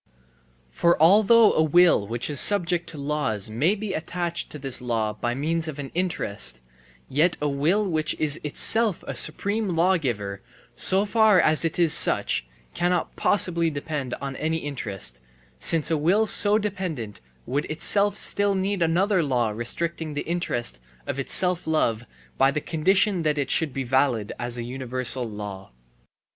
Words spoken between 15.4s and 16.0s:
since a